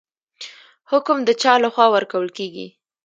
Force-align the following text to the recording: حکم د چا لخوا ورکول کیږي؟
حکم 0.91 1.17
د 1.27 1.29
چا 1.41 1.53
لخوا 1.63 1.85
ورکول 1.95 2.27
کیږي؟ 2.37 2.67